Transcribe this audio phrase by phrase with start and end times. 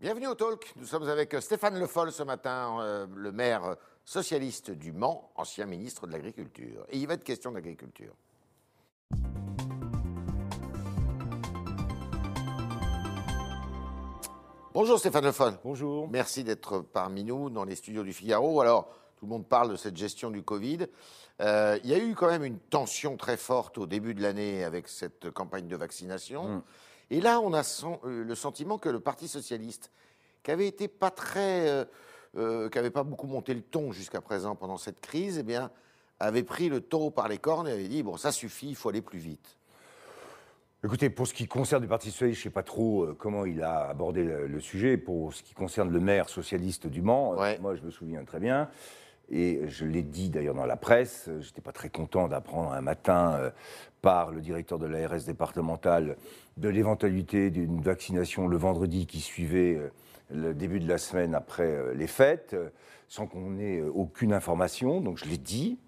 [0.00, 0.72] Bienvenue au Talk.
[0.76, 3.74] Nous sommes avec Stéphane Le Foll ce matin, euh, le maire
[4.04, 6.86] socialiste du Mans, ancien ministre de l'Agriculture.
[6.90, 8.14] Et il va être question d'agriculture.
[14.72, 15.54] Bonjour Stéphane Le Foll.
[15.64, 16.08] Bonjour.
[16.08, 18.60] Merci d'être parmi nous dans les studios du Figaro.
[18.60, 20.86] Alors, tout le monde parle de cette gestion du Covid.
[21.40, 24.62] Euh, il y a eu quand même une tension très forte au début de l'année
[24.62, 26.48] avec cette campagne de vaccination.
[26.48, 26.62] Mm.
[27.10, 29.90] Et là, on a son- euh, le sentiment que le Parti socialiste,
[30.42, 31.84] qui avait été pas très, euh,
[32.36, 35.70] euh, qui avait pas beaucoup monté le ton jusqu'à présent pendant cette crise, eh bien,
[36.20, 38.88] avait pris le taureau par les cornes et avait dit bon, ça suffit, il faut
[38.90, 39.56] aller plus vite.
[40.84, 43.62] Écoutez, pour ce qui concerne le Parti Socialiste, je ne sais pas trop comment il
[43.62, 44.96] a abordé le, sujet.
[44.96, 47.58] Pour ce qui concerne le maire socialiste du Mans, Ouais.
[47.58, 48.70] moi je me souviens très bien,
[49.30, 53.34] et je l'ai dit d'ailleurs dans la presse, j'étais pas très content d'apprendre un matin
[53.34, 53.50] euh,
[54.00, 56.16] par le directeur de l'ARS départementale
[56.56, 59.90] de l'éventualité d'une vaccination le vendredi qui suivait euh,
[60.30, 62.56] le début de la semaine après euh, les fêtes,
[63.06, 65.00] sans qu'on ait aucune information.
[65.00, 65.78] Donc je l'ai dit.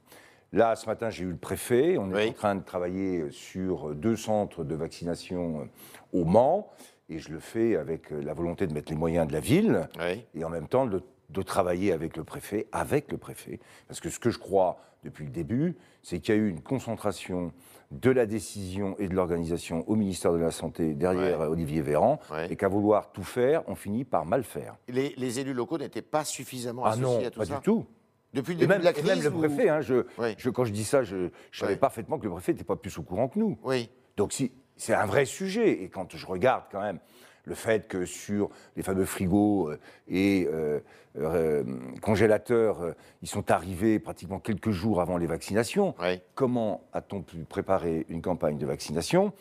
[0.53, 1.97] Là, ce matin, j'ai eu le préfet.
[1.97, 2.29] On est Oui.
[2.31, 5.69] en train de travailler sur deux centres de vaccination
[6.13, 6.69] au Mans.
[7.09, 10.25] Et je le fais avec la volonté de mettre les moyens de la ville Oui.
[10.35, 13.61] et en même temps de, de travailler avec le préfet, avec le préfet.
[13.89, 16.61] Parce que ce que je crois depuis le début, c'est qu'il y a eu une
[16.61, 17.53] concentration
[17.91, 21.47] de la décision et de l'organisation au ministère de la Santé derrière Ouais.
[21.47, 22.53] Olivier Véran, Ouais.
[22.53, 24.77] et qu'à vouloir tout faire, on finit par mal faire.
[24.89, 27.57] Les, les élus locaux n'étaient pas suffisamment Ah associés non, à tout pas ça.
[27.57, 27.87] du tout.
[28.33, 29.07] Depuis le Et début même, de la et crise.
[29.09, 30.35] même le ou- préfet, hein, je, Oui.
[30.39, 32.97] je- quand je dis ça, je, je savais parfaitement que le préfet n'était pas plus
[32.99, 33.59] au courant que nous.
[33.65, 33.91] Oui.
[34.17, 35.83] Donc si, c'est un vrai sujet.
[35.83, 37.01] Et quand je regarde quand même
[37.45, 40.81] le fait que sur les fameux frigos euh, et euh,
[41.19, 41.65] euh,
[42.03, 46.21] congélateurs, ils sont arrivés pratiquement quelques jours avant les vaccinations, Oui.
[46.35, 49.33] comment a-t-on pu préparer une campagne de vaccination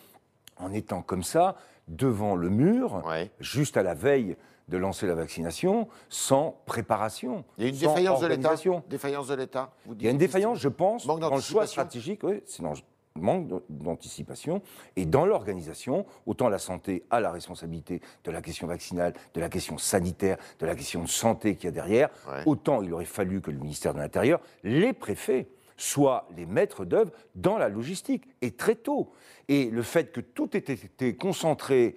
[0.58, 1.56] en étant comme ça
[1.88, 3.04] devant le mur,
[3.40, 4.36] juste à la veille
[4.68, 8.50] de lancer la vaccination, sans préparation Il y a une défaillance de l'État.
[8.50, 8.84] organisation?
[8.88, 9.72] Défaillance de l'État.
[9.86, 12.76] vous il y a une défaillance, je pense, dans le choix stratégique, oui, le
[13.20, 14.62] manque d'anticipation,
[14.96, 19.50] et dans l'organisation, autant la santé a la responsabilité de la question vaccinale, de la
[19.50, 22.44] question sanitaire, de la question de santé qu'il y a derrière, Ouais.
[22.46, 25.48] autant il aurait fallu que le ministère de l'Intérieur, les préfets,
[25.78, 29.12] soient les maîtres d'œuvre dans la logistique, et très tôt.
[29.48, 31.96] Et le fait que tout ait été concentré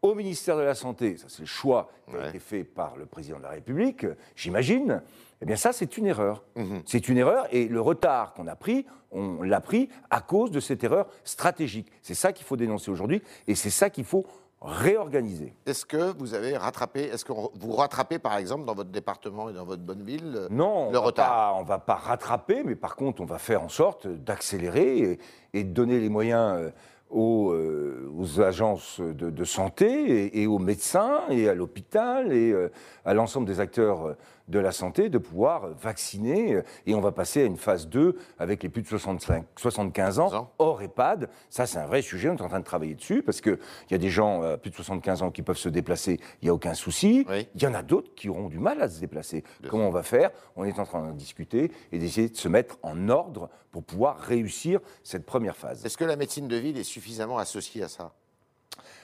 [0.00, 2.28] au ministère de la Santé, ça c'est le choix qui a Ouais.
[2.30, 5.02] été fait par le président de la République, j'imagine,
[5.42, 6.42] eh bien ça c'est une erreur.
[6.56, 6.82] Mhm.
[6.86, 10.60] C'est une erreur et le retard qu'on a pris, on l'a pris à cause de
[10.60, 11.90] cette erreur stratégique.
[12.02, 14.26] C'est ça qu'il faut dénoncer aujourd'hui et c'est ça qu'il faut
[14.60, 15.54] réorganiser.
[15.66, 19.52] Est-ce que vous avez rattrapé, est-ce que vous rattrapez par exemple dans votre département et
[19.52, 21.28] dans votre bonne ville euh, Non, le on retard?
[21.28, 25.18] pas- on ne va pas rattraper, mais par contre, on va faire en sorte d'accélérer
[25.54, 26.70] et, de donner les moyens euh,
[27.10, 29.86] aux, euh, aux agences de, de santé
[30.26, 32.54] et, et aux médecins et à l'hôpital et
[33.04, 34.16] à l'ensemble des acteurs
[34.48, 36.54] de la santé de pouvoir vacciner.
[36.54, 40.18] euh, Et on va passer à une phase 2 avec les plus de 65, 75
[40.18, 41.28] ans hors EHPAD.
[41.50, 42.28] Ça, c'est un vrai sujet.
[42.30, 43.58] On est en train de travailler dessus parce qu'il
[43.90, 46.18] y a des gens euh, plus de 75 ans qui peuvent se déplacer.
[46.42, 47.24] Il n'y a aucun souci.
[47.28, 47.48] Oui.
[47.54, 49.44] Il y en a d'autres qui auront du mal à se déplacer.
[49.60, 50.30] Bien Comment on va faire?
[50.56, 54.18] On est en train d'en discuter et d'essayer de se mettre en ordre pour pouvoir
[54.18, 55.84] réussir cette première phase.
[55.84, 58.12] Est-ce que la médecine de ville est suffisamment associée à ça?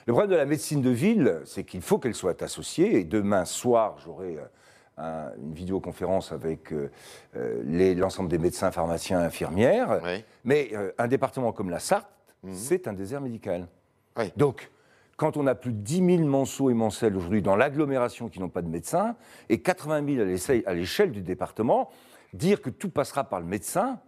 [0.07, 2.99] Le problème de la médecine de ville, c'est qu'il faut qu'elle soit associée.
[2.99, 4.45] Et demain soir, j'aurai euh,
[4.97, 6.91] un- une vidéoconférence avec euh,
[7.37, 10.01] euh, l'ensemble des médecins, pharmaciens, infirmières.
[10.05, 10.25] Oui.
[10.45, 12.09] Mais euh, un département comme la Sarthe,
[12.43, 12.55] Mhm.
[12.55, 13.67] c'est un désert médical.
[14.19, 14.33] Oui.
[14.37, 14.71] Donc,
[15.17, 18.49] quand on a plus de 10 000 manceaux et mancelles aujourd'hui dans l'agglomération qui n'ont
[18.49, 19.17] pas de médecin,
[19.49, 21.89] et 80 000 à l'échelle du département,
[22.33, 23.99] dire que tout passera par le médecin,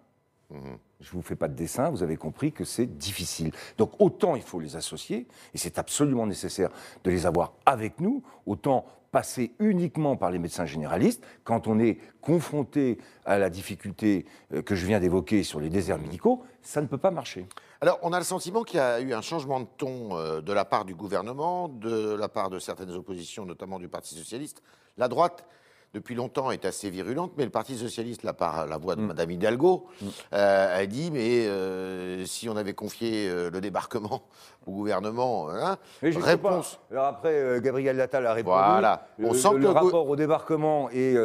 [0.51, 3.53] je ne vous fais pas de dessin, vous avez compris que c'est difficile.
[3.79, 6.71] Donc autant il faut les associer, et c'est absolument nécessaire
[7.05, 8.85] de les avoir avec nous, autant
[9.17, 14.75] passer uniquement par les médecins généralistes quand on est confronté à la difficulté euh, que
[14.75, 17.47] je viens d'évoquer sur les déserts médicaux, ça ne peut pas marcher.
[17.81, 20.53] Alors, on a le sentiment qu'il y a eu un changement de ton euh, de
[20.53, 24.63] la part du gouvernement, de la part de certaines oppositions, notamment du Parti socialiste.
[24.99, 25.47] La droite,
[25.97, 29.31] depuis longtemps, est assez virulente, mais le Parti socialiste, là, par la voix de Madame
[29.31, 29.87] Hidalgo,
[30.35, 34.23] euh, a dit mais euh, si on avait confié euh, le débarquement
[34.67, 36.77] au gouvernement, hein, Mais je sais réponse.
[36.91, 36.95] pas.
[36.95, 38.57] Alors après, Gabriel Attal a répondu.
[38.59, 39.09] Voilà.
[39.19, 41.17] On Le, sent le- que le rapport au débarquement et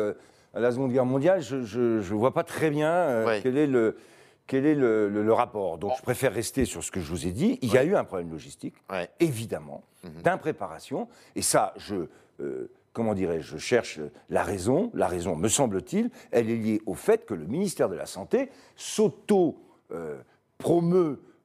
[0.54, 3.42] à la Seconde Guerre mondiale, je ne vois pas très bien Ouais.
[3.44, 3.98] quel est le
[4.48, 5.78] quel est le, le- le rapport.
[5.80, 7.60] Donc je préfère rester sur ce que je vous ai dit.
[7.62, 9.10] Il y a eu un problème logistique, Ouais.
[9.20, 9.84] évidemment,
[10.24, 11.10] d'impréparation.
[11.36, 12.08] Et ça, je
[12.42, 14.00] euh, comment dirais-je, je cherche
[14.30, 14.92] la raison.
[14.94, 18.50] La raison, me semble-t-il, elle est liée au fait que le ministère de la Santé
[18.76, 19.58] s'auto
[19.92, 20.22] euh,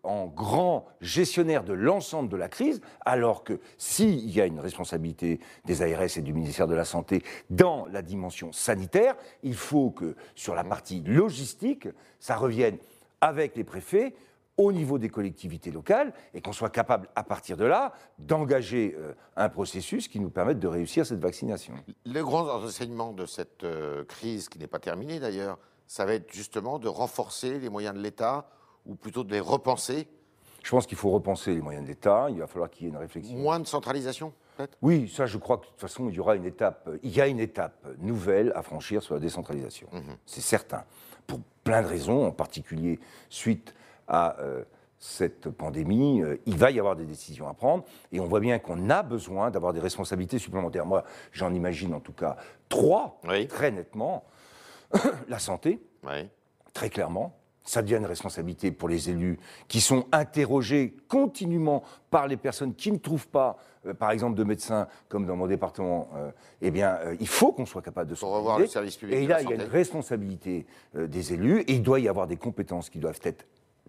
[0.07, 5.41] en grand gestionnaire de l'ensemble de la crise, alors que s'il y a une responsabilité
[5.65, 10.15] des ARS et du ministère de la Santé dans la dimension sanitaire, il faut que
[10.35, 11.89] sur la partie logistique,
[12.21, 12.79] ça revienne
[13.21, 14.15] avec les préfets
[14.59, 19.13] au niveau des collectivités locales et qu'on soit capable, à partir de là, d'engager euh,
[19.37, 21.75] un processus qui nous permette de réussir cette vaccination.
[22.05, 26.33] Le grand enseignement de cette euh, crise, qui n'est pas terminée d'ailleurs, ça va être
[26.33, 28.49] justement de renforcer les moyens de l'État
[28.87, 30.09] ou plutôt de les repenser
[30.63, 32.93] Je pense qu'il faut repenser les moyens de l'État, il va falloir qu'il y ait
[32.93, 33.37] une réflexion.
[33.37, 34.33] Moins de centralisation,
[34.81, 37.21] Oui, ça je crois que de toute façon, il y aura une étape, il y
[37.21, 39.89] a une étape nouvelle à franchir sur la décentralisation.
[40.25, 40.85] C'est certain.
[41.27, 43.75] Pour plein de raisons, en particulier suite
[44.09, 44.63] à euh,
[44.99, 48.59] cette pandémie, euh, il va y avoir des décisions à prendre et on voit bien
[48.59, 50.87] qu'on a besoin d'avoir des responsabilités supplémentaires.
[50.87, 52.37] Moi, j'en imagine en tout cas
[52.69, 53.47] trois, Oui.
[53.47, 54.25] très nettement.
[55.29, 56.29] la santé, Oui.
[56.73, 57.37] très clairement.
[57.69, 62.93] Ça devient une responsabilité pour les élus qui sont interrogés continuellement par les personnes qui
[62.93, 63.57] ne trouvent pas,
[63.87, 66.09] euh, par exemple, de médecins, comme dans mon département.
[66.15, 66.31] euh,
[66.63, 69.27] eh bien, euh, il faut qu'on soit capable de Faut revoir le service public Et
[69.27, 70.65] là, il y a une responsabilité
[70.95, 73.45] des élus et il doit y avoir des compétences qui doivent être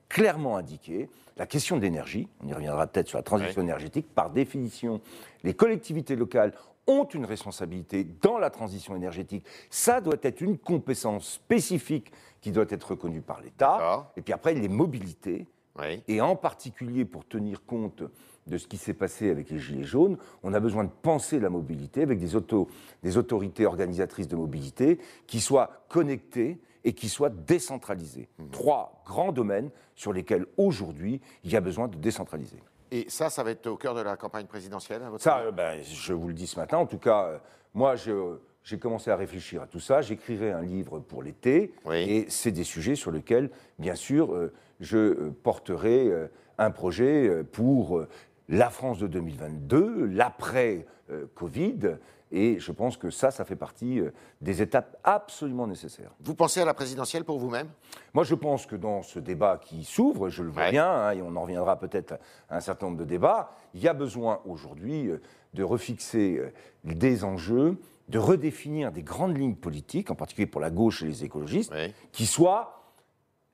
[0.10, 1.10] clairement indiquées.
[1.38, 5.02] La question de l'énergie, on y reviendra peut-être sur la transition énergétique, par définition,
[5.44, 6.54] les collectivités locales
[6.88, 9.46] ont une responsabilité dans la transition énergétique.
[9.70, 12.12] Ça doit être une compétence spécifique
[12.42, 13.78] qui doit être reconnue par l'État.
[14.16, 15.46] Et puis après, les mobilités,
[15.78, 16.02] Oui.
[16.08, 18.04] et en particulier pour tenir compte
[18.48, 21.50] de ce qui s'est passé avec les Gilets jaunes, on a besoin de penser la
[21.50, 22.70] mobilité avec des, auto-
[23.04, 28.30] des autorités organisatrices de mobilité qui soient connectées et qui soient décentralisées.
[28.52, 32.58] Trois grands domaines sur lesquels aujourd'hui il y a besoin de décentraliser.
[32.92, 35.52] Et ça, ça va être au cœur de la campagne présidentielle, à votre Ça, euh,
[35.52, 37.38] ben, je vous le dis ce matin, en tout cas, euh,
[37.74, 40.02] moi, euh, j'ai commencé à réfléchir à tout ça.
[40.02, 41.98] J'écrirai un livre pour l'été, Oui.
[41.98, 46.28] et c'est des sujets sur lesquels, bien sûr, euh, je porterai euh,
[46.58, 48.04] un projet pour
[48.48, 51.98] la France de 2022, l'après-Covid,
[52.32, 56.12] et je pense que ça, ça fait partie euh, des étapes absolument nécessaires.
[56.20, 57.68] Vous pensez à la présidentielle pour vous-même?
[58.14, 60.72] Moi, je pense que dans ce débat qui s'ouvre, je le vois Ouais.
[60.72, 62.14] bien, hein, et on en reviendra peut-être
[62.50, 65.22] à un certain nombre de débats, il y a besoin aujourd'hui euh,
[65.54, 66.52] de refixer euh,
[66.84, 67.78] des enjeux,
[68.10, 71.74] de redéfinir des grandes lignes politiques, en particulier pour la gauche et les écologistes,
[72.12, 72.94] qui soient,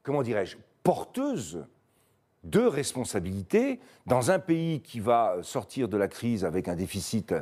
[0.03, 1.65] comment dirais-je, porteuses
[2.43, 7.33] de responsabilités dans un pays qui va sortir de la crise avec un déficit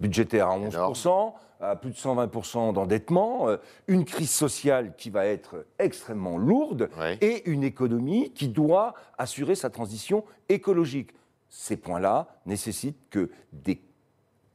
[0.00, 3.56] budgétaire à 11%, à plus de 120% d'endettement, euh,
[3.88, 7.18] une crise sociale qui va être extrêmement lourde Ouais.
[7.20, 11.10] et une économie qui doit assurer sa transition écologique.
[11.48, 13.80] Ces points-là nécessitent que des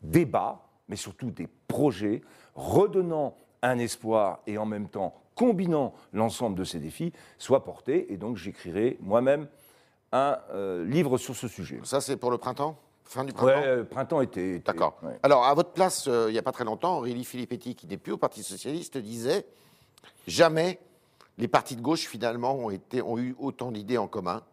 [0.02, 2.22] débats, mais surtout des projets
[2.56, 8.14] redonnant un espoir et en même temps combinant l'ensemble de ces défis soient portés.
[8.14, 9.48] Et donc j'écrirai moi-même
[10.14, 11.80] un euh, livre sur ce sujet.
[11.84, 12.78] Ça, c'est pour le printemps?
[13.04, 13.62] Fin du printemps?
[13.66, 14.56] euh, printemps été.
[14.56, 14.98] été- D'accord.
[15.04, 15.20] ouais.
[15.24, 17.98] Alors, à votre place, euh, il n'y a pas très longtemps, Aurélie Filippetti, qui n'est
[17.98, 19.46] plus au Parti Socialiste, disait
[20.28, 20.80] Jamais
[21.38, 24.44] les partis de gauche, finalement, ont, été, ont eu autant d'idées en commun,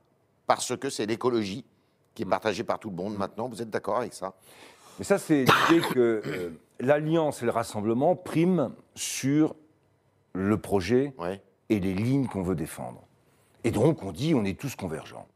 [0.46, 1.64] parce que c'est l'écologie
[2.14, 3.48] qui est partagée par tout le monde maintenant.
[3.48, 4.34] Vous êtes d'accord avec ça?
[4.98, 9.54] Mais ça, c'est l'idée que euh, l'alliance et le rassemblement priment sur
[10.32, 11.40] le projet Ouais.
[11.68, 13.02] et les lignes qu'on veut défendre.
[13.62, 15.26] Et donc, on dit on est tous convergents.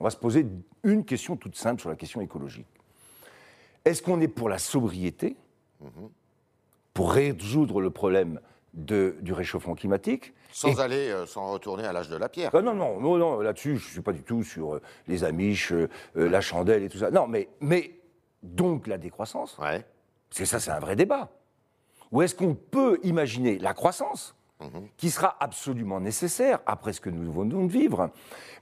[0.00, 0.46] On va se poser
[0.82, 2.66] une question toute simple sur la question écologique.
[3.84, 5.36] Est-ce qu'on est pour la sobriété,
[6.94, 8.40] pour résoudre le problème
[8.74, 12.50] de- du réchauffement climatique Sans Et- aller, euh, sans retourner à l'âge de la pierre.
[12.54, 15.22] Ah non, non, non, non, là-dessus, je ne suis pas du tout sur euh, les
[15.24, 17.10] amiches, euh, la chandelle et tout ça.
[17.10, 17.98] Non, mais, mais
[18.42, 19.84] donc la décroissance, Ouais.
[20.34, 21.30] que ça, c'est un vrai débat.
[22.12, 24.34] Ou est-ce qu'on peut imaginer la croissance,
[24.96, 28.10] qui sera absolument nécessaire après ce que nous venons de vivre,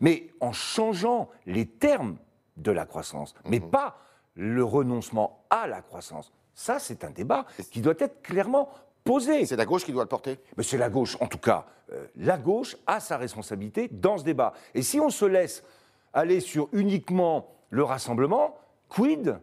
[0.00, 2.16] mais en changeant les termes
[2.56, 3.98] de la croissance, mais pas
[4.34, 8.68] le renoncement à la croissance Ça, c'est un débat qui doit être clairement
[9.04, 9.46] posé.
[9.46, 10.38] C'est la gauche qui doit le porter?
[10.56, 14.24] Mais c'est la gauche, en tout cas, euh, la gauche a sa responsabilité dans ce
[14.24, 14.52] débat.
[14.74, 15.64] Et si on se laisse
[16.12, 18.56] aller sur uniquement le rassemblement,
[18.88, 19.38] quid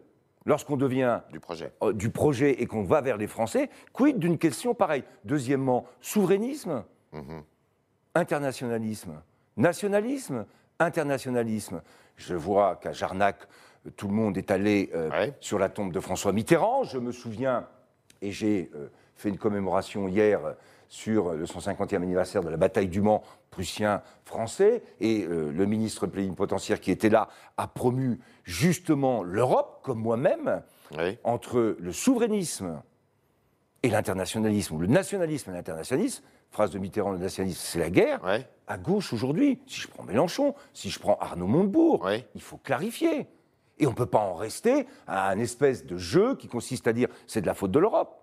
[0.46, 1.72] lorsqu'on devient Du projet.
[1.82, 5.04] euh, du projet et qu'on va vers les Français, quid d'une question pareille?
[5.24, 6.84] Deuxièmement, souverainisme,
[8.14, 9.20] internationalisme,
[9.56, 10.46] nationalisme,
[10.78, 11.82] internationalisme?
[12.16, 13.46] Je vois qu'à Jarnac,
[13.86, 15.34] euh, tout le monde est allé euh, Ouais.
[15.40, 16.84] sur la tombe de François Mitterrand.
[16.84, 17.66] Je me souviens,
[18.22, 20.40] et j'ai euh, fait une commémoration hier
[20.88, 26.80] sur le 150e anniversaire de la bataille du Mans prussien-français, et euh, le ministre plénipotentiaire
[26.80, 30.62] qui était là a promu justement l'Europe, comme moi-même,
[30.96, 31.18] Oui.
[31.24, 32.82] entre le souverainisme
[33.82, 38.24] et l'internationalisme, ou le nationalisme et l'internationalisme, phrase de Mitterrand, le nationalisme, c'est la guerre.
[38.66, 43.26] À gauche aujourd'hui, si je prends Mélenchon, si je prends Arnaud Montebourg, il faut clarifier.
[43.78, 46.92] Et on ne peut pas en rester à un espèce de jeu qui consiste à
[46.92, 48.22] dire c'est de la faute de l'Europe.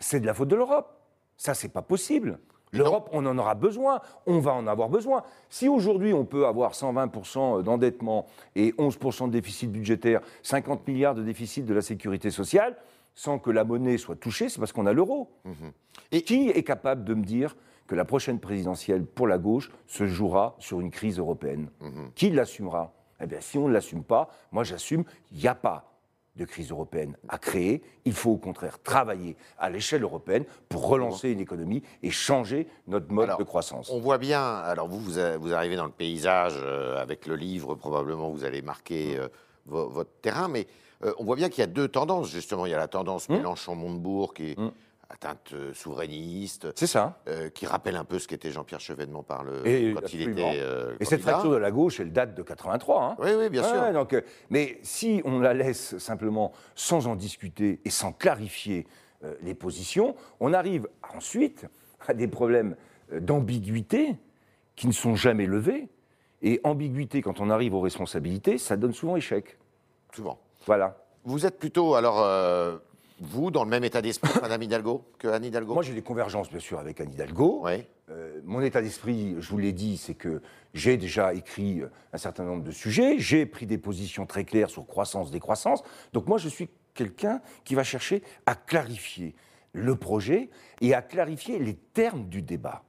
[0.00, 0.98] C'est de la faute de l'Europe.
[1.36, 2.38] Ça, c'est pas possible.
[2.72, 5.22] L'Europe, on en aura besoin, on va en avoir besoin.
[5.48, 11.22] Si aujourd'hui on peut avoir 120% d'endettement et 11% de déficit budgétaire, 50 milliards de
[11.22, 12.76] déficit de la sécurité sociale,
[13.14, 15.30] sans que la monnaie soit touchée, c'est parce qu'on a l'euro.
[16.10, 20.06] Et qui est capable de me dire que la prochaine présidentielle pour la gauche se
[20.06, 21.70] jouera sur une crise européenne?
[22.16, 22.92] Qui l'assumera?
[23.20, 25.93] Eh bien, si on ne l'assume pas, moi j'assume, il n'y a pas
[26.36, 27.82] de crise européenne à créer.
[28.04, 33.12] Il faut au contraire travailler à l'échelle européenne pour relancer une économie et changer notre
[33.12, 33.90] mode Alors, de croissance.
[33.90, 38.30] On voit bien, alors vous, vous, arrivez dans le paysage euh, avec le livre, probablement
[38.30, 39.28] vous allez marquer euh,
[39.66, 40.66] vo- votre terrain, mais
[41.04, 42.66] euh, on voit bien qu'il y a deux tendances, justement.
[42.66, 43.36] Il y a la tendance Hum.
[43.36, 44.56] Mélenchon-Montebourg qui est
[45.10, 47.20] atteinte euh, souverainiste, C'est ça.
[47.28, 50.58] euh, qui rappelle un peu ce qu'était Jean-Pierre Chevènement par le, Et, quand il était
[50.60, 53.02] euh, et cette fracture de la gauche, elle date de 83.
[53.02, 53.16] hein.
[53.18, 53.92] Oui, oui, bien sûr.
[53.92, 54.16] Donc,
[54.50, 58.86] mais si on la laisse simplement sans en discuter et sans clarifier
[59.24, 61.66] euh, les positions, on arrive ensuite
[62.06, 62.76] à des problèmes
[63.12, 64.16] d'ambiguïté
[64.76, 65.88] qui ne sont jamais levés.
[66.42, 69.58] Et ambiguïté, quand on arrive aux responsabilités, ça donne souvent échec.
[70.14, 70.38] Souvent.
[70.66, 70.98] Voilà.
[71.24, 72.18] Vous êtes plutôt, alors,
[73.20, 76.50] vous, dans le même état d'esprit Madame Hidalgo, que Anne Hidalgo Moi, j'ai des convergences,
[76.50, 77.62] bien sûr, avec Anne Hidalgo.
[77.64, 77.84] Oui.
[78.10, 80.42] Euh, mon état d'esprit, je vous l'ai dit, c'est que
[80.74, 84.68] j'ai déjà écrit euh, un certain nombre de sujets, j'ai pris des positions très claires
[84.68, 85.82] sur croissance, décroissance.
[86.12, 89.34] Donc moi, je suis quelqu'un qui va chercher à clarifier
[89.72, 92.82] le projet et à clarifier les termes du débat.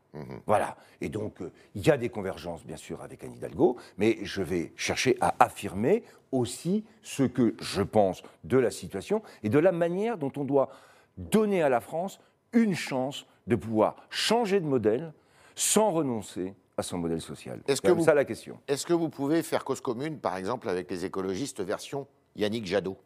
[0.45, 0.77] Voilà.
[1.01, 4.41] Et donc, euh, il y a des convergences, bien sûr, avec Anne Hidalgo, mais je
[4.41, 9.72] vais chercher à affirmer aussi ce que je pense de la situation et de la
[9.72, 10.69] manière dont on doit
[11.17, 12.19] donner à la France
[12.53, 15.13] une chance de pouvoir changer de modèle
[15.55, 17.62] sans renoncer à son modèle social.
[17.67, 18.60] C'est vous- ça la question.
[18.67, 22.98] Est-ce que vous pouvez faire cause commune, par exemple, avec les écologistes version Yannick Jadot?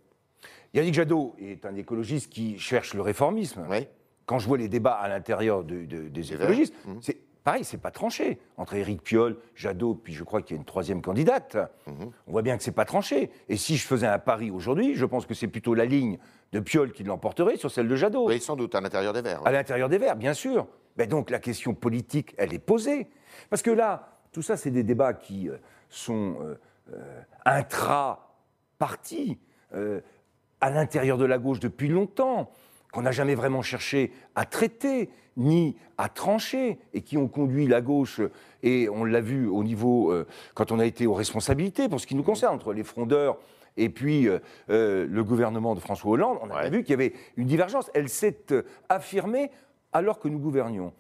[0.74, 3.66] Yannick Jadot est un écologiste qui cherche le réformisme.
[3.70, 3.88] Oui.
[4.30, 7.00] Quand je vois les débats à l'intérieur de- de- des écologistes, Mhm.
[7.02, 8.38] c'est pareil, c'est pas tranché.
[8.58, 11.58] Entre Éric Piolle, Jadot, puis je crois qu'il y a une troisième candidate,
[11.88, 12.12] Mhm.
[12.28, 13.32] on voit bien que c'est pas tranché.
[13.48, 16.20] Et si je faisais un pari aujourd'hui, je pense que c'est plutôt la ligne
[16.52, 18.28] de Piolle qui l'emporterait sur celle de Jadot.
[18.28, 19.42] Oui, sans doute, à l'intérieur des Verts.
[19.48, 20.68] À l'intérieur des Verts, bien sûr.
[20.96, 23.08] Mais donc la question politique, elle est posée.
[23.50, 25.58] Parce que là, tout ça, c'est des débats qui euh,
[25.90, 26.54] sont euh,
[26.94, 29.40] euh, intra-partis,
[29.74, 30.02] euh,
[30.62, 32.52] à l'intérieur de la gauche depuis longtemps,
[32.92, 37.82] qu'on n'a jamais vraiment cherché à traiter, ni à trancher, et qui ont conduit la
[37.82, 38.22] gauche,
[38.64, 42.08] et on l'a vu au niveau, euh, quand on a été aux responsabilités, pour ce
[42.08, 43.38] qui nous concerne, entre les frondeurs
[43.78, 46.70] et puis euh, euh, le gouvernement de François Hollande, on a Ouais.
[46.70, 47.90] vu qu'il y avait une divergence.
[47.94, 48.38] Elle s'est
[48.90, 49.52] affirmée
[49.94, 50.92] alors que nous gouvernions.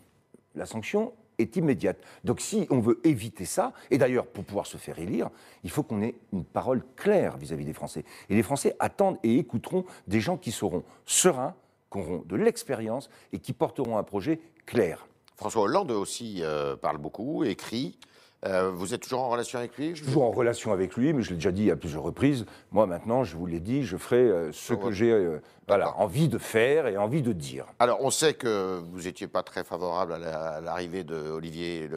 [0.55, 1.97] La sanction est immédiate.
[2.23, 5.29] Donc si on veut éviter ça, et d'ailleurs pour pouvoir se faire élire,
[5.63, 8.05] il faut qu'on ait une parole claire vis-à-vis des Français.
[8.29, 11.55] Et les Français attendent et écouteront des gens qui seront sereins,
[11.91, 15.07] qui auront de l'expérience et qui porteront un projet clair.
[15.35, 17.97] François Hollande aussi euh, parle beaucoup, écrit.
[18.45, 21.23] Euh, vous êtes toujours en relation avec lui Je toujours en relation avec lui, mais
[21.23, 22.45] je l'ai déjà dit à plusieurs reprises.
[22.71, 24.79] Moi, maintenant, je vous l'ai dit, je ferai euh, ce Ouais.
[24.79, 27.65] que j'ai euh, voilà, envie de faire et envie de dire.
[27.79, 31.89] Alors, on sait que vous n'étiez pas très favorable à la- l'arrivée d'Olivier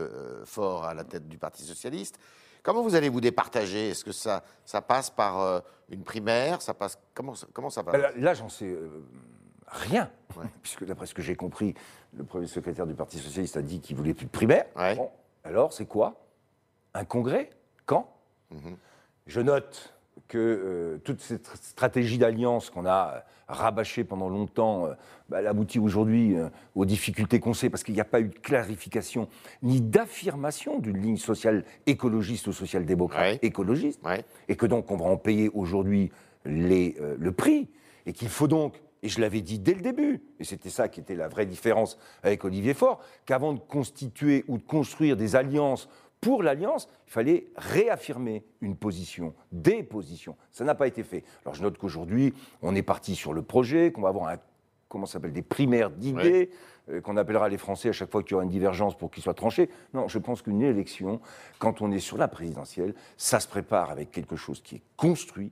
[0.45, 2.19] Faure à la tête du Parti Socialiste.
[2.65, 3.91] Comment vous allez vous départager?
[3.91, 6.61] Est-ce que ça, ça passe par une primaire?
[6.63, 7.93] Ça passe, comment, ça- comment ça va?
[7.93, 8.77] Ben Là, là, j'en sais
[9.73, 10.11] rien,
[10.63, 11.75] puisque d'après ce que j'ai compris,
[12.17, 14.67] le premier secrétaire du Parti Socialiste a dit qu'il voulait plus de primaire.
[14.77, 14.95] Ouais.
[14.95, 15.11] Bon,
[15.45, 16.21] alors, c'est quoi?
[16.95, 17.51] Un congrès?
[17.87, 18.15] Quand?
[18.51, 18.77] Mhm.
[19.27, 19.95] Je note
[20.29, 24.95] que euh, toute cette stratégie d'alliance qu'on a euh, rabâchée pendant longtemps, euh,
[25.29, 28.29] bah, elle aboutit aujourd'hui euh, aux difficultés qu'on sait, parce qu'il n'y a pas eu
[28.29, 29.29] de clarification
[29.63, 33.39] ni d'affirmation d'une ligne sociale écologiste ou social-démocrate Ouais.
[33.43, 34.25] écologiste Ouais.
[34.49, 36.13] et que donc on va en payer aujourd'hui
[36.45, 37.69] les, le prix,
[38.05, 41.01] et qu'il faut donc, et je l'avais dit dès le début, et c'était ça qui
[41.01, 45.89] était la vraie différence avec Olivier Faure, qu'avant de constituer ou de construire des alliances
[46.21, 50.37] pour l'alliance, il fallait réaffirmer une position, des positions.
[50.53, 51.25] Ça n'a pas été fait.
[51.45, 52.33] Alors je note qu'aujourd'hui,
[52.63, 54.37] on est parti sur le projet, qu'on va avoir un,
[54.89, 56.51] comment s'appelle, des primaires d'idées,
[56.91, 59.25] euh, qu'on appellera les Français à chaque fois qu'il y aura une divergence pour qu'ils
[59.25, 59.69] soient tranchés.
[59.95, 61.21] Non, je pense qu'une élection,
[61.59, 65.51] quand on est sur la présidentielle, ça se prépare avec quelque chose qui est construit,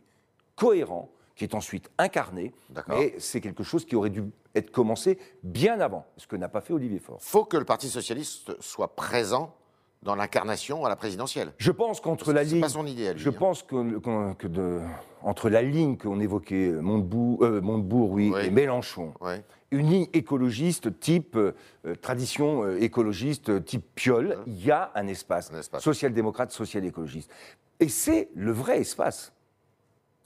[0.54, 2.52] cohérent, qui est ensuite incarné.
[2.86, 6.60] Mais c'est quelque chose qui aurait dû être commencé bien avant, ce que n'a pas
[6.60, 7.16] fait Olivier Faure.
[7.22, 9.54] faut que le Parti Socialiste soit présent
[10.02, 11.54] dans l'incarnation à la présidentielle.
[11.56, 12.60] Je pense qu'entre la ligne.
[12.60, 13.34] pas son idée, à lui, Je hein.
[13.38, 14.80] pense que, que- que de-
[15.22, 18.40] entre la ligne qu'on évoquait, Montebourg, euh, Montebourg, oui, Oui.
[18.44, 19.14] et Mélenchon,
[19.70, 21.54] une ligne écologiste type euh,
[22.02, 25.82] tradition euh, écologiste type Piolle, il y a un espace, Un espace.
[25.82, 27.30] social-démocrate, social-écologiste.
[27.78, 29.32] Et c'est le vrai espace.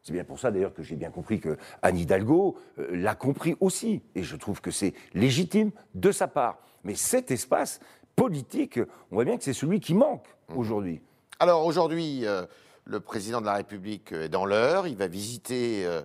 [0.05, 3.57] C'est bien pour ça d'ailleurs que j'ai bien compris que Anne Hidalgo euh, l'a compris
[3.61, 4.03] aussi.
[4.15, 6.59] Et je trouve que c'est légitime de sa part.
[6.85, 7.81] Mais cet espace
[8.15, 8.79] politique,
[9.11, 10.59] on voit bien que c'est celui qui manque Mmh.
[10.59, 11.01] aujourd'hui.
[11.41, 12.45] Alors aujourd'hui, euh,
[12.85, 14.87] le président de la République est dans l'heure.
[14.87, 16.03] Il va visiter euh,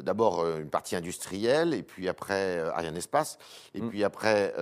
[0.00, 3.38] d'abord une partie industrielle, et puis après Ariane Espace,
[3.74, 3.88] et Mm.
[3.90, 4.54] puis après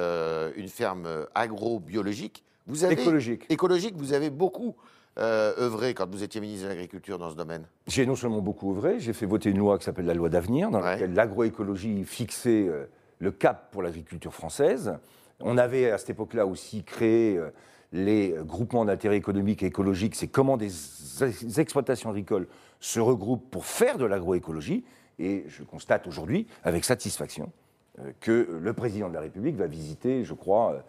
[0.57, 2.43] une ferme agrobiologique.
[2.67, 3.45] Vous avez Écologique.
[3.51, 3.95] écologique.
[3.97, 4.75] Vous avez beaucoup
[5.19, 7.65] euh, œuvré quand vous étiez ministre de l'Agriculture dans ce domaine.
[7.87, 10.71] J'ai non seulement beaucoup œuvré, j'ai fait voter une loi qui s'appelle la loi d'avenir,
[10.71, 10.93] dans Ouais.
[10.93, 12.87] laquelle l'agroécologie fixait euh,
[13.19, 14.95] le cap pour l'agriculture française.
[15.41, 17.51] On avait à cette époque-là aussi créé euh,
[17.93, 20.15] les groupements d'intérêt économique et écologique.
[20.15, 20.71] C'est comment des,
[21.59, 22.47] exploitations agricoles
[22.79, 24.85] se regroupent pour faire de l'agroécologie.
[25.19, 27.53] Et je constate aujourd'hui, avec satisfaction,
[27.99, 30.83] euh, que le président de la République va visiter, je crois,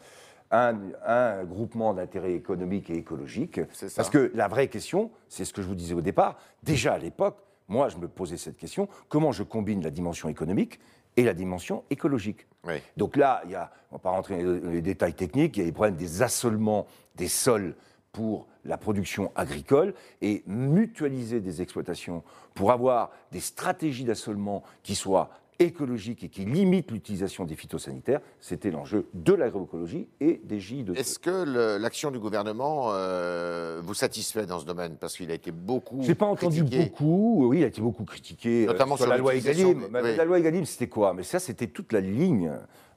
[0.51, 3.61] un, un groupement d'intérêt économique et écologique.
[3.71, 3.95] C'est ça.
[3.97, 6.97] Parce que la vraie question, c'est ce que je vous disais au départ, déjà à
[6.97, 10.79] l'époque, moi je me posais cette question, comment je combine la dimension économique
[11.17, 12.47] et la dimension écologique?
[12.63, 12.75] Oui.
[12.95, 15.61] donc là, il y a, on ne va pas rentrer dans les détails techniques, il
[15.61, 17.75] y a les problèmes des assolements des sols
[18.11, 25.29] pour la production agricole et mutualiser des exploitations pour avoir des stratégies d'assolement qui soient
[25.65, 30.95] écologiques et qui limitent l'utilisation des phytosanitaires, c'était l'enjeu de l'agroécologie et des JI2.
[30.95, 34.95] Est-ce que l'action du gouvernement euh, vous satisfait dans ce domaine?
[34.99, 35.99] Parce qu'il a été beaucoup.
[36.01, 36.83] J'ai pas entendu critiqué.
[36.85, 39.79] beaucoup, oui, il a été beaucoup critiqué, euh, Notamment sur, sur la loi Egalim.
[39.79, 40.15] des- oui.
[40.15, 41.13] La loi Egalim, c'était quoi?
[41.13, 42.51] Mais ça, c'était toute la ligne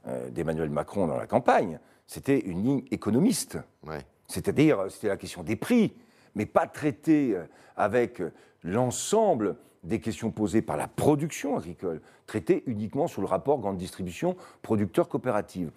[0.06, 1.78] euh, d'Emmanuel Macron dans la campagne.
[2.06, 3.58] C'était une ligne économiste.
[4.28, 5.92] C'est-à-dire, euh, c'était la question des prix,
[6.34, 7.44] mais pas traité euh,
[7.76, 8.30] avec euh,
[8.62, 14.36] l'ensemble des questions posées par la production agricole, traité uniquement sur le rapport grande distribution
[14.62, 15.70] producteur-coopérative.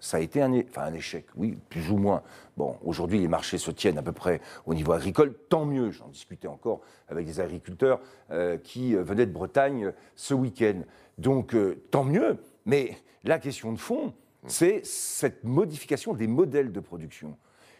[0.00, 0.52] Ça a été un,
[0.94, 2.24] échec, oui, plus ou moins.
[2.56, 5.92] Bon, aujourd'hui, les marchés se tiennent à peu près au niveau agricole, tant mieux.
[5.92, 8.00] J'en discutais encore avec des agriculteurs
[8.32, 10.82] euh, qui euh, venaient de Bretagne euh, ce week-end.
[11.18, 11.54] Donc,
[11.92, 12.38] tant mieux.
[12.66, 14.12] Mais la question de fond,
[14.48, 17.36] c'est cette modification des modèles de production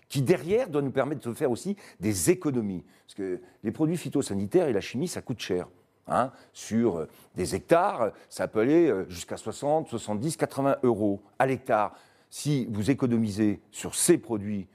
[0.09, 2.85] qui derrière doit nous permettre de faire aussi des économies.
[3.07, 5.69] Parce que les produits phytosanitaires et la chimie, ça coûte cher.
[6.07, 6.33] Hein.
[6.53, 11.95] Sur euh, des hectares, ça peut aller euh, jusqu'à 60, 70, 80 euros à l'hectare.
[12.31, 14.67] Si vous économisez sur ces produits,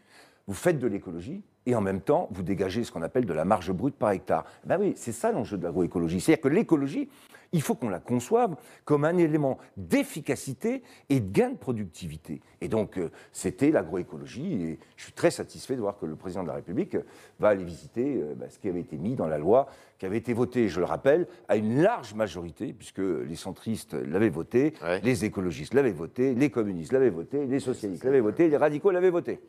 [0.48, 3.44] vous faites de l'écologie et en même temps, vous dégagez ce qu'on appelle de la
[3.44, 4.46] marge brute par hectare.
[4.66, 6.22] Ben oui, c'est ça l'enjeu de l'agroécologie.
[6.22, 7.10] C'est-à-dire que l'écologie,
[7.52, 12.40] il faut qu'on la conçoive comme un élément d'efficacité et de gain de productivité.
[12.62, 14.54] Et donc, euh, c'était l'agroécologie.
[14.64, 16.96] Et je suis très satisfait de voir que le président de la République
[17.40, 19.68] va aller visiter euh, ben, ce qui avait été mis dans la loi,
[20.00, 24.30] qui avait été voté, je le rappelle, à une large majorité, puisque les centristes l'avaient
[24.30, 25.02] voté, Ouais.
[25.02, 29.10] les écologistes l'avaient voté, les communistes l'avaient voté, les socialistes l'avaient voté, les radicaux l'avaient
[29.10, 29.42] voté.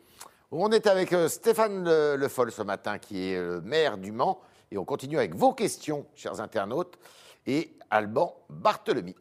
[0.51, 4.11] On est avec euh, Stéphane Le, Le Foll ce matin, qui est le maire du
[4.11, 4.39] Mans.
[4.71, 6.97] Et on continue avec vos questions, chers internautes,
[7.45, 9.15] et Alban Barthelemy.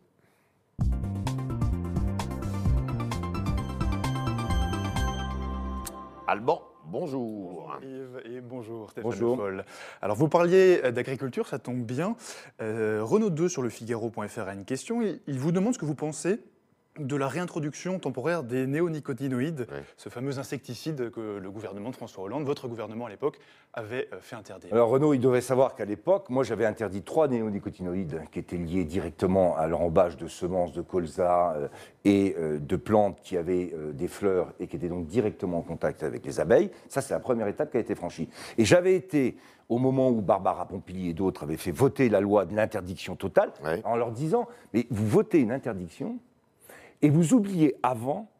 [6.27, 7.77] Alban, bonjour.
[7.83, 9.37] Yves et bonjour Stéphane Bonjour.
[9.37, 9.65] Le Foll.
[10.01, 12.17] Alors vous parliez euh, d'agriculture, ça tombe bien.
[12.63, 15.03] Euh, Renaud 2 sur le Figaro.fr a une question.
[15.03, 16.41] Il, il vous demande ce que vous pensez
[16.99, 19.83] de la réintroduction temporaire des néonicotinoïdes, Ouais.
[19.97, 23.39] ce fameux insecticide que le gouvernement de François Hollande, votre gouvernement à l'époque,
[23.75, 24.73] avait euh, fait interdire.
[24.73, 28.85] Alors Renaud, il devait savoir qu'à l'époque, moi j'avais interdit trois néonicotinoïdes qui étaient liés
[28.85, 31.69] directement à l'enrobage de semences de colza euh,
[32.05, 35.63] et euh, de plantes qui avaient euh, des fleurs et qui étaient donc directement en
[35.63, 36.71] contact avec les abeilles.
[36.89, 38.29] Ça, c'est la première étape qui a été franchie.
[38.57, 39.37] Et j'avais été,
[39.69, 43.53] au moment où Barbara Pompili et d'autres avaient fait voter la loi de l'interdiction totale,
[43.63, 43.83] Ouais.
[43.85, 46.19] en leur disant, mais vous votez une interdiction
[47.03, 48.31] et vous oubliez avant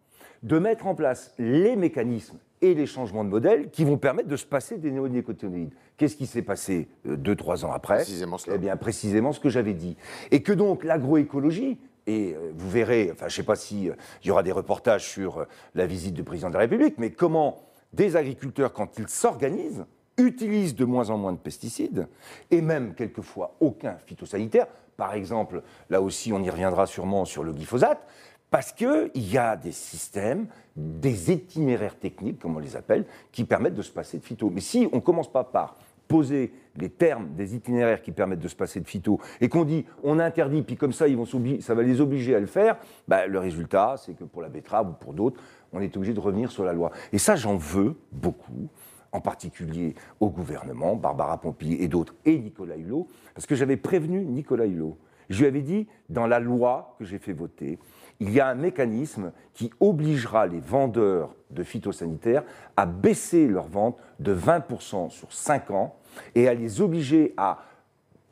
[0.43, 4.37] de mettre en place les mécanismes et les changements de modèle qui vont permettre de
[4.37, 5.73] se passer des néonicotinoïdes.
[5.97, 8.57] Qu'est-ce qui s'est passé euh, deux, trois ans après Précisément cela.
[8.57, 9.97] Eh bien, précisément ce que j'avais dit.
[10.31, 13.95] Et que donc l'agroécologie, et euh, vous verrez, enfin, je ne sais pas s'il
[14.25, 15.45] y aura des reportages sur euh,
[15.75, 19.85] la visite du président de la République, mais comment des agriculteurs, quand ils s'organisent,
[20.19, 22.09] utilisent de moins en moins de pesticides,
[22.51, 24.67] et même quelquefois aucun phytosanitaire.
[24.97, 28.05] Par exemple, là aussi, on y reviendra sûrement sur le glyphosate,
[28.51, 33.75] parce qu'il y a des systèmes, des itinéraires techniques, comme on les appelle, qui permettent
[33.75, 34.51] de se passer de phyto.
[34.51, 38.49] Mais si on ne commence pas par poser les termes des itinéraires qui permettent de
[38.49, 41.27] se passer de phyto et qu'on dit on interdit, puis comme ça ils vont
[41.61, 44.89] ça va les obliger à le faire, bah, le résultat c'est que pour la betterave
[44.89, 45.41] ou pour d'autres,
[45.73, 46.91] on est obligé de revenir sur la loi.
[47.13, 48.69] Et ça j'en veux beaucoup
[49.13, 54.25] en particulier au gouvernement, Barbara Pompili et d'autres, et Nicolas Hulot, parce que j'avais prévenu
[54.25, 54.99] Nicolas Hulot.
[55.31, 57.79] Je lui avais dit, dans la loi que j'ai fait voter,
[58.21, 62.43] il y a un mécanisme qui obligera les vendeurs de phytosanitaires
[62.77, 65.97] à baisser leurs ventes de 20% sur 5 ans
[66.35, 67.63] et à les obliger à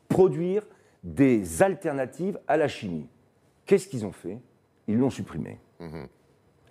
[0.09, 0.63] produire
[1.03, 3.07] des alternatives à la chimie.
[3.65, 4.39] Qu'est-ce qu'ils ont fait?
[4.87, 5.59] Ils l'ont supprimé.
[5.79, 6.05] Mmh.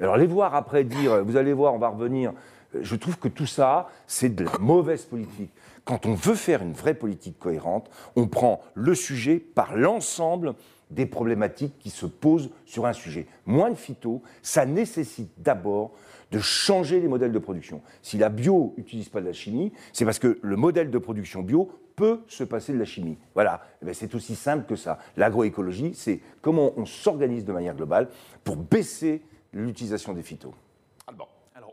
[0.01, 2.33] Alors les voir après dire, vous allez voir, on va revenir,
[2.79, 5.51] je trouve que tout ça, c'est de la mauvaise politique.
[5.85, 10.55] Quand on veut faire une vraie politique cohérente, on prend le sujet par l'ensemble
[10.91, 13.27] des problématiques qui se posent sur un sujet.
[13.45, 15.93] Moins de phyto, ça nécessite d'abord
[16.31, 17.83] de changer les modèles de production.
[18.03, 21.43] Si la bio n'utilise pas de la chimie, c'est parce que le modèle de production
[21.43, 23.19] bio peut se passer de la chimie.
[23.35, 24.99] Voilà, eh c'est aussi simple que ça.
[25.17, 28.09] L'agroécologie, c'est comment on s'organise de manière globale
[28.45, 29.23] pour baisser
[29.53, 30.55] l'utilisation des phytos.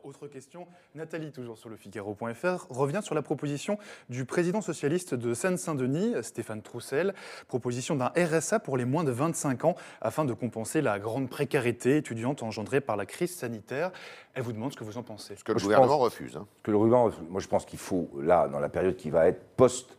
[0.04, 3.78] Autre question, Nathalie, toujours sur le Figaro.fr, revient sur la proposition
[4.10, 7.14] du président socialiste de Seine-Saint-Denis, Stéphane Troussel,
[7.48, 11.96] proposition d'un RSA pour les moins de 25 ans afin de compenser la grande précarité
[11.96, 13.92] étudiante engendrée par la crise sanitaire.
[14.34, 15.38] Elle vous demande ce que vous en pensez.
[15.38, 16.36] Ce que le gouvernement refuse.
[16.36, 16.48] Hein.
[16.64, 19.42] Que le gouvernement Moi, je pense qu'il faut, là, dans la période qui va être
[19.56, 19.98] post-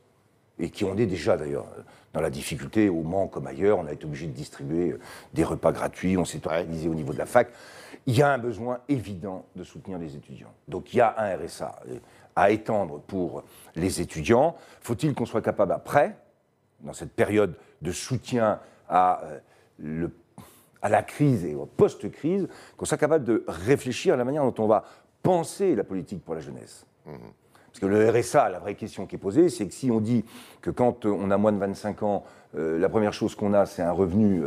[0.59, 1.67] et qui en est déjà d'ailleurs
[2.13, 4.95] dans la difficulté, au Mans comme ailleurs, on a été obligé de distribuer
[5.33, 7.49] des repas gratuits, on s'est organisé au niveau de la fac
[8.07, 10.53] il y a un besoin évident de soutenir les étudiants.
[10.69, 11.81] Donc il y a un RSA
[12.37, 13.45] à étendre pour
[13.77, 14.57] les étudiants.
[14.81, 16.17] Faut-il qu'on soit capable après,
[16.81, 19.23] dans cette période de soutien à,
[19.83, 20.09] euh,
[20.83, 24.63] à la crise et au post-crise, qu'on soit capable de réfléchir à la manière dont
[24.63, 24.85] on va
[25.23, 26.87] penser la politique pour la jeunesse?
[27.07, 27.13] Mmh.
[27.67, 30.25] Parce que le RSA, la vraie question qui est posée, c'est que si on dit
[30.61, 32.25] que quand on a moins de 25 ans,
[32.57, 34.43] euh, la première chose qu'on a, c'est un revenu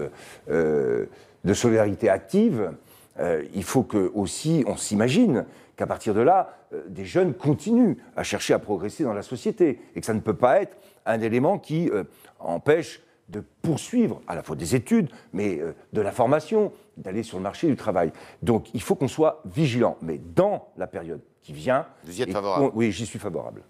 [0.49, 1.05] euh,
[1.43, 2.71] de solidarité active,
[3.19, 7.95] euh, il faut que aussi on s'imagine qu'à partir de là, euh, des jeunes continuent
[8.15, 11.21] à chercher à progresser dans la société et que ça ne peut pas être un
[11.21, 12.03] élément qui euh,
[12.39, 15.59] empêche de poursuivre à la fois des études, mais
[15.91, 18.13] de la formation, d'aller sur le marché du travail.
[18.41, 19.97] Donc il faut qu'on soit vigilant.
[20.01, 21.85] Mais dans la période qui vient...
[22.05, 23.63] Vous y êtes favorable Oui, j'y suis favorable.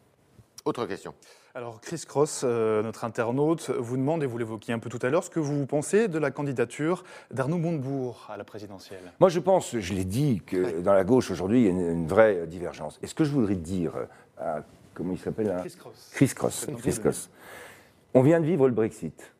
[0.67, 1.13] Autre question.
[1.55, 5.09] Alors Chris Cross, euh, notre internaute, vous demande, et vous l'évoquiez un peu tout à
[5.09, 9.13] l'heure, ce que vous pensez de la candidature d'Arnaud Montebourg à la présidentielle.
[9.21, 12.05] Moi je pense, je l'ai dit, que dans la gauche aujourd'hui il y a une,
[12.05, 12.99] vraie divergence.
[13.01, 13.93] Et ce que je voudrais dire
[14.37, 14.57] à,
[14.93, 16.09] comment il s'appelle Chris Cross.
[16.11, 16.67] Chris Cross.
[16.79, 17.29] Chris Cross.
[18.13, 19.31] On vient de vivre le Brexit.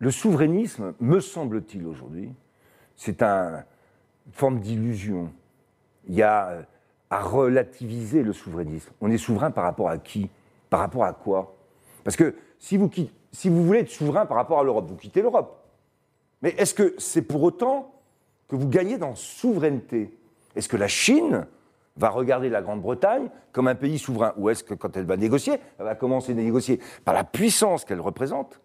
[0.00, 2.32] Le souverainisme, me semble-t-il aujourd'hui,
[2.96, 3.64] c'est une
[4.32, 5.32] forme d'illusion.
[6.08, 6.62] Il y a euh,
[7.12, 8.90] à relativiser le souverainisme.
[9.02, 10.30] On est souverain par rapport à qui?
[10.70, 11.54] Par rapport à quoi?
[12.04, 12.90] Parce que si vous,
[13.30, 15.62] si vous voulez être souverain par rapport à l'Europe, vous quittez l'Europe.
[16.40, 17.92] Mais est-ce que c'est pour autant
[18.48, 20.10] que vous gagnez dans souveraineté?
[20.56, 21.46] Est-ce que la Chine
[21.98, 24.32] va regarder la Grande-Bretagne comme un pays souverain?
[24.38, 27.84] Ou est-ce que quand elle va négocier, elle va commencer à négocier par la puissance
[27.84, 28.58] qu'elle représente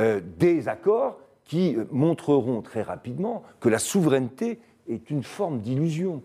[0.00, 6.22] euh, des accords qui euh, montreront très rapidement que la souveraineté est une forme d'illusion?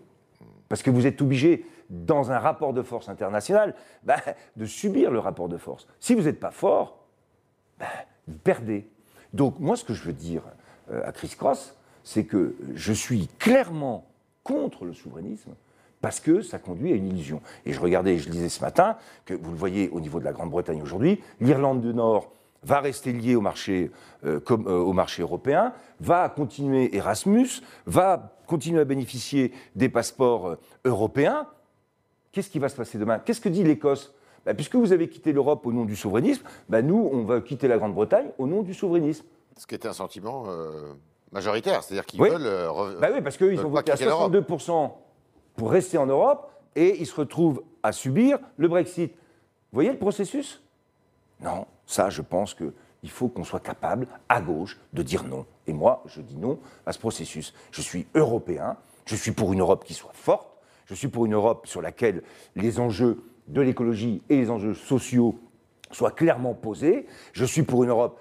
[0.70, 4.16] Parce que vous êtes obligé dans un rapport de force international, ben,
[4.56, 5.86] de subir le rapport de force.
[5.98, 7.04] Si vous n'êtes pas fort,
[7.78, 7.86] ben,
[8.28, 8.88] vous perdez.
[9.34, 10.42] Donc moi, ce que je veux dire
[10.90, 14.06] euh, à Chris Cross, c'est que je suis clairement
[14.44, 15.52] contre le souverainisme
[16.00, 17.42] parce que ça conduit à une illusion.
[17.66, 20.32] Et je regardais, je lisais ce matin, que vous le voyez au niveau de la
[20.32, 23.90] Grande-Bretagne aujourd'hui, l'Irlande du Nord va rester au marché,
[24.24, 27.48] euh, comme, euh, au marché européen, va continuer Erasmus,
[27.86, 31.46] va continuer à bénéficier des passeports européens,
[32.32, 33.18] qu'est-ce qui va se passer demain?
[33.18, 34.12] Qu'est-ce que dit l'Écosse?
[34.44, 37.68] Bah, Puisque vous avez quitté l'Europe au nom du souverainisme, bah, nous, on va quitter
[37.68, 39.24] la Grande-Bretagne au nom du souverainisme.
[39.56, 40.92] Ce qui était un sentiment euh,
[41.32, 42.46] majoritaire, c'est-à-dire qu'ils veulent.
[42.46, 44.90] Euh, bah oui, parce qu'ils ont voté à 62%
[45.56, 49.12] pour rester en Europe et ils se retrouvent à subir le Brexit.
[49.12, 50.62] Vous voyez le processus?
[51.42, 55.46] Non, ça, je pense qu'il faut qu'on soit capable, à gauche, de dire non.
[55.66, 57.54] Et moi, je dis non à ce processus.
[57.70, 58.76] Je suis européen,
[59.06, 60.48] je suis pour une Europe qui soit forte,
[60.86, 62.22] je suis pour une Europe sur laquelle
[62.56, 65.38] les enjeux de l'écologie et les enjeux sociaux
[65.90, 67.06] soient clairement posés.
[67.32, 68.20] Je suis pour une Europe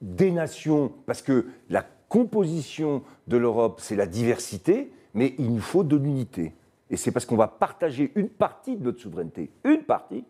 [0.00, 5.84] des nations, parce que la composition de l'Europe, c'est la diversité, mais il nous faut
[5.84, 6.54] de l'unité.
[6.90, 10.24] Et c'est parce qu'on va partager une partie de notre souveraineté, une partie,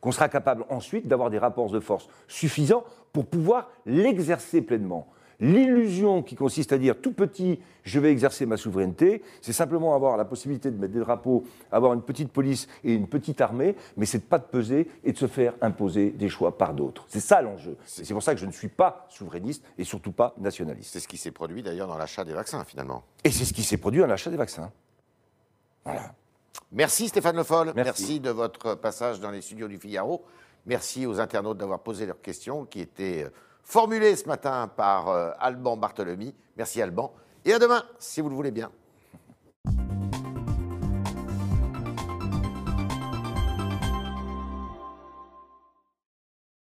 [0.00, 5.08] qu'on sera capable ensuite d'avoir des rapports de force suffisants pour pouvoir l'exercer pleinement.
[5.40, 10.18] L'illusion qui consiste à dire tout petit, je vais exercer ma souveraineté, c'est simplement avoir
[10.18, 14.04] la possibilité de mettre des drapeaux, avoir une petite police et une petite armée, mais
[14.04, 17.06] c'est de pas de peser et de se faire imposer des choix par d'autres.
[17.08, 17.78] C'est ça l'enjeu.
[17.86, 20.92] C'est pour ça que je ne suis pas souverainiste et surtout pas nationaliste.
[20.92, 23.02] C'est ce qui s'est produit d'ailleurs dans l'achat des vaccins, finalement.
[23.24, 24.70] Et c'est ce qui s'est produit en l'achat des vaccins.
[25.86, 26.12] Voilà.
[26.72, 27.72] Merci Stéphane Le Foll.
[27.74, 28.20] Merci.
[28.20, 30.24] de votre passage dans les studios du Figaro.
[30.66, 33.30] Merci aux internautes d'avoir posé leurs questions qui étaient euh,
[33.64, 36.34] formulées ce matin par euh, Alban Barthelemy.
[36.56, 37.12] Merci Alban.
[37.44, 38.70] Et à demain, si vous le voulez bien.